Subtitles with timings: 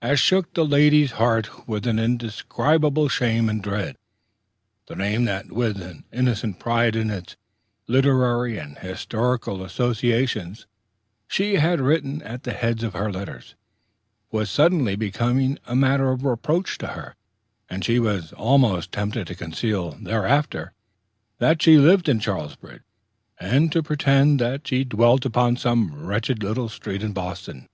[0.00, 3.98] as shook the lady's heart with an indescribable shame and dread.
[4.86, 7.36] The name that, with an innocent pride in its
[7.86, 10.66] literary and historical associations,
[11.28, 13.54] she had written at the heads of her letters,
[14.30, 17.14] was suddenly become a matter of reproach to her;
[17.68, 20.72] and she was almost tempted to conceal thereafter
[21.36, 22.80] that she lived in Charlesbridge,
[23.38, 27.68] and to pretend that she dwelt upon some wretched little street in Boston.